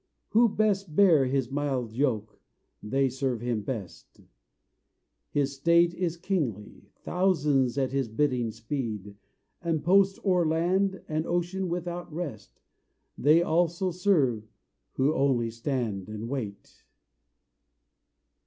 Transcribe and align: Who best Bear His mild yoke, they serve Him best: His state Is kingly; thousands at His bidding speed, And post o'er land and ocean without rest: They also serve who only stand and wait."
Who 0.29 0.49
best 0.49 0.95
Bear 0.95 1.27
His 1.27 1.51
mild 1.51 1.93
yoke, 1.93 2.41
they 2.81 3.07
serve 3.07 3.39
Him 3.41 3.61
best: 3.61 4.21
His 5.29 5.55
state 5.57 5.93
Is 5.93 6.17
kingly; 6.17 6.89
thousands 7.03 7.77
at 7.77 7.91
His 7.91 8.07
bidding 8.07 8.49
speed, 8.49 9.15
And 9.61 9.83
post 9.83 10.17
o'er 10.25 10.43
land 10.43 11.03
and 11.07 11.27
ocean 11.27 11.69
without 11.69 12.11
rest: 12.11 12.61
They 13.15 13.43
also 13.43 13.91
serve 13.91 14.49
who 14.93 15.13
only 15.13 15.51
stand 15.51 16.09
and 16.09 16.27
wait." 16.27 16.83